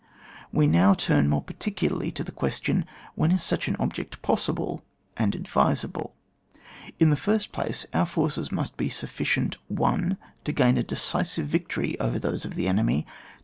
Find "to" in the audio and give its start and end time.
2.13-2.23, 10.45-10.51